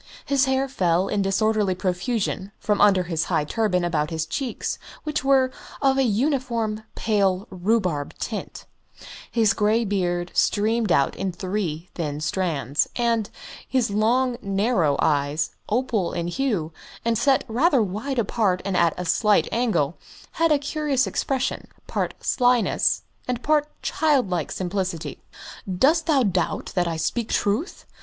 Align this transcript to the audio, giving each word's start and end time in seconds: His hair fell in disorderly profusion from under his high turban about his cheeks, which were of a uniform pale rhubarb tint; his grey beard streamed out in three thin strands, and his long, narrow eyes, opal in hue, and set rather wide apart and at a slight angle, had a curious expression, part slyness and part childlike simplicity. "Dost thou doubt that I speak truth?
His 0.25 0.45
hair 0.45 0.67
fell 0.67 1.07
in 1.07 1.21
disorderly 1.21 1.75
profusion 1.75 2.51
from 2.57 2.81
under 2.81 3.03
his 3.03 3.25
high 3.25 3.43
turban 3.45 3.85
about 3.85 4.09
his 4.09 4.25
cheeks, 4.25 4.79
which 5.03 5.23
were 5.23 5.51
of 5.79 5.99
a 5.99 6.03
uniform 6.03 6.81
pale 6.95 7.47
rhubarb 7.51 8.15
tint; 8.17 8.65
his 9.29 9.53
grey 9.53 9.85
beard 9.85 10.31
streamed 10.33 10.91
out 10.91 11.15
in 11.15 11.31
three 11.31 11.87
thin 11.93 12.19
strands, 12.19 12.89
and 12.95 13.29
his 13.67 13.91
long, 13.91 14.37
narrow 14.41 14.95
eyes, 14.97 15.51
opal 15.69 16.13
in 16.13 16.29
hue, 16.29 16.73
and 17.05 17.15
set 17.15 17.43
rather 17.47 17.83
wide 17.83 18.17
apart 18.17 18.59
and 18.65 18.75
at 18.75 18.95
a 18.97 19.05
slight 19.05 19.47
angle, 19.51 19.99
had 20.31 20.51
a 20.51 20.57
curious 20.57 21.05
expression, 21.05 21.67
part 21.85 22.15
slyness 22.23 23.03
and 23.27 23.43
part 23.43 23.67
childlike 23.83 24.51
simplicity. 24.51 25.21
"Dost 25.71 26.07
thou 26.07 26.23
doubt 26.23 26.71
that 26.73 26.87
I 26.87 26.97
speak 26.97 27.29
truth? 27.31 27.85